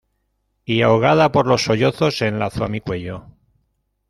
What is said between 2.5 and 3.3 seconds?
a mi cuello.